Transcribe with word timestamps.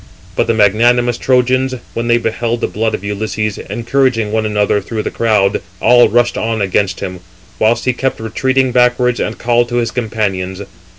But 0.35 0.47
the 0.47 0.55
magnanimous 0.55 1.19
Trojans, 1.19 1.75
when 1.93 2.07
they 2.07 2.17
beheld 2.17 2.61
the 2.61 2.67
blood 2.67 2.95
of 2.95 3.03
Ulysses, 3.03 3.59
encouraging 3.59 4.31
one 4.31 4.47
another 4.47 4.81
through 4.81 5.03
the 5.03 5.11
crowd, 5.11 5.61
all 5.79 6.09
rushed 6.09 6.39
on 6.39 6.59
against 6.59 7.01
him; 7.01 7.19
whilst 7.59 7.85
he 7.85 7.93
kept 7.93 8.19
retreating 8.19 8.71
backwards, 8.71 9.19
and 9.19 9.37
called 9.37 9.69
to 9.69 9.75
his 9.75 9.91
companions. 9.91 10.63